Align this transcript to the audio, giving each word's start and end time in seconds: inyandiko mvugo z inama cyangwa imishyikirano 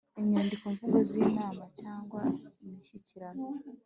inyandiko 0.21 0.63
mvugo 0.73 0.97
z 1.09 1.11
inama 1.25 1.63
cyangwa 1.79 2.21
imishyikirano 2.65 3.45